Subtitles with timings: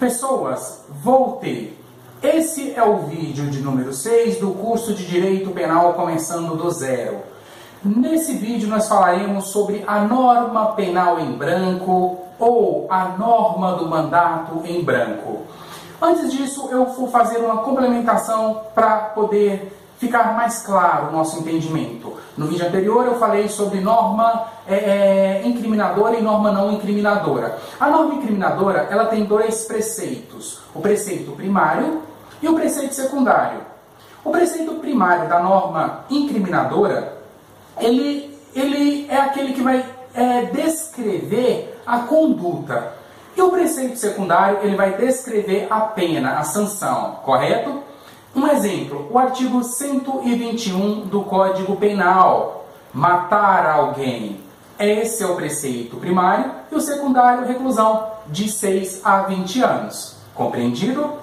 [0.00, 1.78] Pessoas, voltei.
[2.22, 7.18] Esse é o vídeo de número 6 do curso de Direito Penal começando do zero.
[7.84, 14.62] Nesse vídeo nós falaremos sobre a norma penal em branco ou a norma do mandato
[14.64, 15.42] em branco.
[16.00, 19.70] Antes disso, eu vou fazer uma complementação para poder
[20.00, 22.16] ficar mais claro o nosso entendimento.
[22.36, 27.58] No vídeo anterior eu falei sobre norma é, é, incriminadora e norma não incriminadora.
[27.78, 32.02] A norma incriminadora ela tem dois preceitos: o preceito primário
[32.40, 33.60] e o preceito secundário.
[34.24, 37.20] O preceito primário da norma incriminadora
[37.78, 42.94] ele, ele é aquele que vai é, descrever a conduta.
[43.36, 47.89] E o preceito secundário ele vai descrever a pena, a sanção, correto?
[48.34, 54.40] Um exemplo, o artigo 121 do Código Penal, matar alguém.
[54.78, 60.16] Esse é o preceito primário e o secundário, reclusão de 6 a 20 anos.
[60.34, 61.14] Compreendido?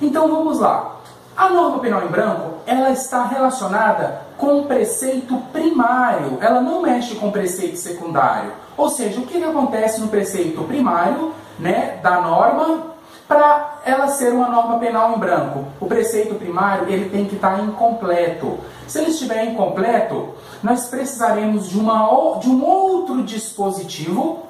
[0.00, 0.96] Então vamos lá.
[1.36, 7.14] A norma penal em branco, ela está relacionada com o preceito primário, ela não mexe
[7.16, 8.52] com o preceito secundário.
[8.76, 12.95] Ou seja, o que, acontece no preceito primário né, da norma
[13.28, 15.66] para ela ser uma norma penal em branco.
[15.80, 18.58] O preceito primário ele tem que estar incompleto.
[18.86, 20.30] Se ele estiver incompleto,
[20.62, 24.46] nós precisaremos de, uma, de um outro dispositivo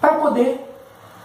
[0.00, 0.66] para poder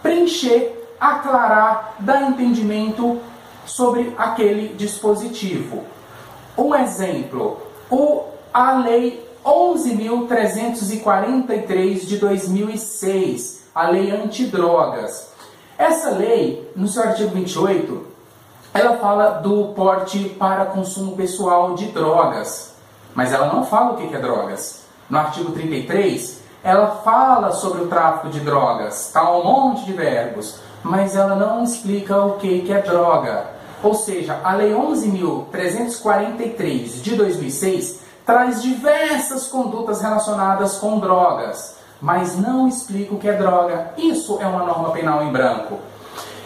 [0.02, 3.20] preencher, aclarar, dar entendimento
[3.64, 5.82] sobre aquele dispositivo.
[6.56, 8.22] Um exemplo, o,
[8.54, 15.35] a Lei 11.343 de 2006, a Lei Antidrogas.
[15.78, 18.06] Essa lei, no seu artigo 28,
[18.72, 22.74] ela fala do porte para consumo pessoal de drogas,
[23.14, 24.86] mas ela não fala o que é drogas.
[25.10, 30.60] No artigo 33, ela fala sobre o tráfico de drogas, tá um monte de verbos,
[30.82, 33.50] mas ela não explica o que é droga.
[33.82, 42.68] Ou seja, a Lei 11.343 de 2006 traz diversas condutas relacionadas com drogas mas não
[42.68, 43.92] explica o que é droga.
[43.96, 45.78] Isso é uma norma penal em branco.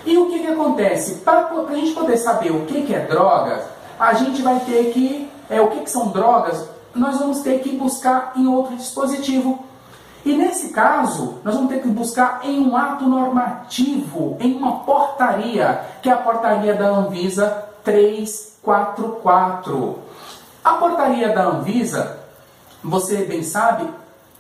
[0.05, 1.17] E o que, que acontece?
[1.17, 3.65] Para a gente poder saber o que, que é droga,
[3.99, 5.29] a gente vai ter que.
[5.49, 6.69] É, o que, que são drogas?
[6.95, 9.65] Nós vamos ter que buscar em outro dispositivo.
[10.25, 15.81] E nesse caso, nós vamos ter que buscar em um ato normativo, em uma portaria,
[16.03, 19.99] que é a portaria da Anvisa 344.
[20.63, 22.19] A portaria da Anvisa,
[22.85, 23.89] você bem sabe,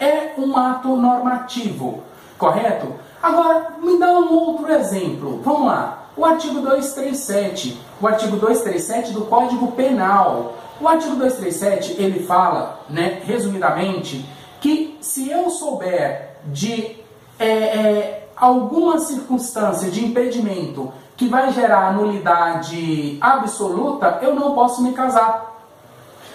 [0.00, 2.02] é um ato normativo,
[2.38, 2.94] correto?
[3.22, 5.40] Agora, me dá um outro exemplo.
[5.44, 6.06] Vamos lá.
[6.16, 10.54] O artigo 237, o artigo 237 do Código Penal.
[10.80, 14.24] O artigo 237, ele fala, né, resumidamente,
[14.60, 16.96] que se eu souber de
[17.38, 24.92] é, é, alguma circunstância de impedimento que vai gerar nulidade absoluta, eu não posso me
[24.92, 25.58] casar.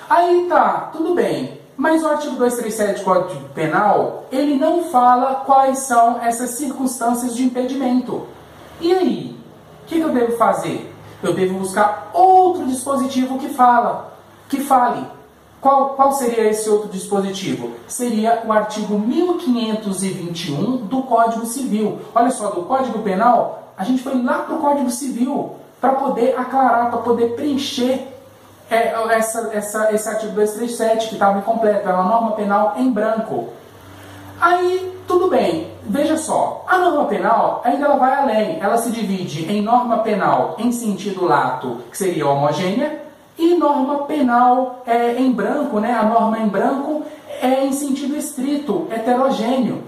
[0.08, 1.60] Aí tá, tudo bem.
[1.78, 7.44] Mas o artigo 237 do Código Penal, ele não fala quais são essas circunstâncias de
[7.44, 8.28] impedimento.
[8.80, 9.38] E aí?
[9.84, 10.94] O que, eu devo fazer?
[11.22, 14.14] Eu devo buscar outro dispositivo que fala,
[14.48, 15.06] que fale.
[15.60, 17.72] Qual, qual seria esse outro dispositivo?
[17.88, 22.00] Seria o artigo 1521 do Código Civil.
[22.14, 26.40] Olha só, do Código Penal, a gente foi lá para o Código Civil para poder
[26.40, 28.15] aclarar, para poder preencher
[28.70, 33.50] é, essa, essa, esse artigo 237 que estava incompleto, é uma norma penal em branco.
[34.40, 39.50] Aí, tudo bem, veja só, a norma penal ainda ela vai além, ela se divide
[39.52, 43.04] em norma penal em sentido lato, que seria homogênea,
[43.38, 45.94] e norma penal é, em branco, né?
[45.94, 47.04] a norma em branco
[47.42, 49.84] é em sentido estrito, heterogêneo,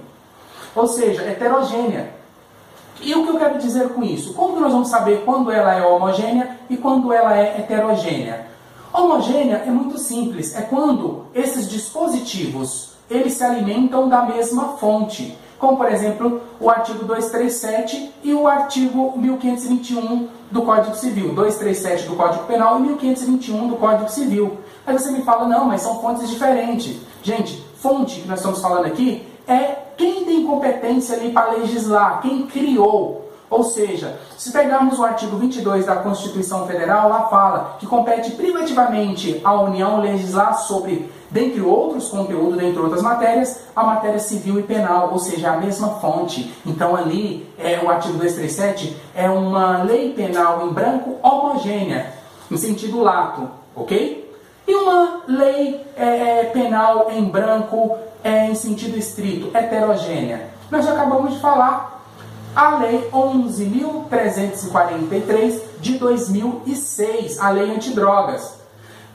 [0.75, 2.15] ou seja, heterogênea.
[3.01, 4.33] E o que eu quero dizer com isso?
[4.33, 8.47] Como nós vamos saber quando ela é homogênea e quando ela é heterogênea?
[8.97, 15.77] Homogênea é muito simples, é quando esses dispositivos eles se alimentam da mesma fonte, como
[15.77, 22.45] por exemplo o artigo 237 e o artigo 1521 do Código Civil, 237 do Código
[22.45, 24.57] Penal e 1521 do Código Civil.
[24.85, 26.97] Aí você me fala, não, mas são fontes diferentes.
[27.21, 32.47] Gente, fonte que nós estamos falando aqui é quem tem competência ali para legislar, quem
[32.47, 38.31] criou ou seja, se pegarmos o artigo 22 da Constituição Federal, lá fala que compete
[38.31, 44.63] privativamente à União legislar sobre, dentre outros conteúdos, dentre outras matérias, a matéria civil e
[44.63, 46.53] penal, ou seja, a mesma fonte.
[46.65, 52.13] Então ali, é, o artigo 237 é uma lei penal em branco homogênea,
[52.51, 54.29] em sentido lato, ok?
[54.67, 60.49] E uma lei é, é penal em branco é, em sentido estrito, heterogênea.
[60.69, 61.96] Nós acabamos de falar
[62.57, 68.57] a Lei 11.343 de 2006, a Lei Antidrogas.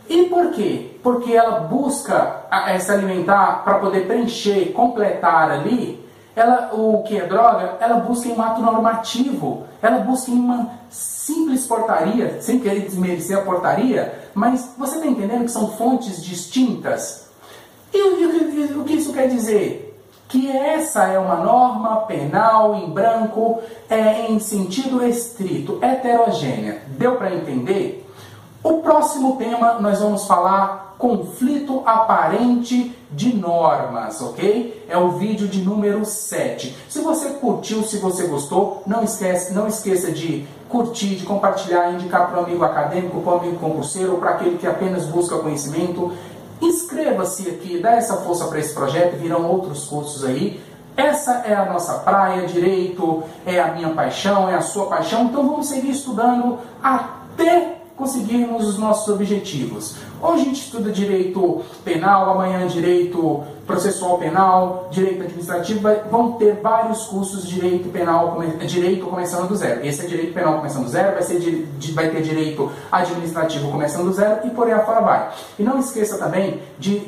[0.08, 0.96] E por quê?
[1.02, 2.44] Porque ela busca
[2.78, 8.32] se alimentar para poder preencher, completar ali, ela, o que é droga, ela busca em
[8.32, 14.72] um ato normativo, ela busca em uma simples portaria, sem querer desmerecer a portaria, mas
[14.78, 17.28] você está entendendo que são fontes distintas?
[17.92, 18.00] E,
[18.76, 19.91] o que isso quer dizer?
[20.32, 26.80] Que essa é uma norma penal em branco, é em sentido estrito, heterogênea.
[26.96, 28.08] Deu para entender?
[28.64, 34.86] O próximo tema nós vamos falar conflito aparente de normas, ok?
[34.88, 36.78] É o vídeo de número 7.
[36.88, 42.30] Se você curtiu, se você gostou, não esquece, não esqueça de curtir, de compartilhar, indicar
[42.30, 46.10] para um amigo acadêmico, para um amigo concurseiro para aquele que apenas busca conhecimento.
[46.62, 50.62] Inscreva-se aqui, dá essa força para esse projeto, virão outros cursos aí.
[50.96, 55.46] Essa é a nossa praia, direito é a minha paixão, é a sua paixão, então
[55.46, 59.94] vamos seguir estudando até conseguirmos os nossos objetivos.
[60.20, 67.04] Hoje a gente estuda direito penal, amanhã direito processual penal, direito administrativo, vão ter vários
[67.04, 69.86] cursos de direito penal, direito começando do zero.
[69.86, 74.12] Esse é direito penal começando do zero, vai, ser, vai ter direito administrativo começando do
[74.12, 75.30] zero e por aí afora vai.
[75.56, 77.06] E não esqueça também de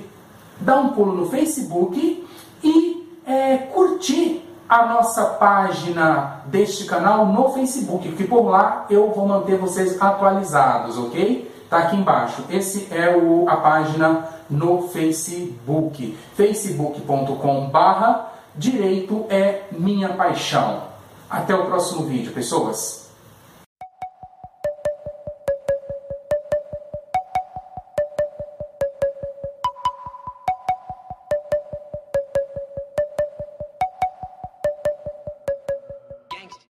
[0.60, 2.24] dar um pulo no Facebook
[2.62, 9.26] e é, curtir a nossa página deste canal no Facebook, que por lá eu vou
[9.26, 11.52] manter vocês atualizados, ok?
[11.68, 12.44] Tá aqui embaixo.
[12.48, 16.16] Esse é o, a página no Facebook.
[16.34, 20.84] facebook.com barra direito é minha paixão.
[21.28, 23.03] Até o próximo vídeo, pessoas.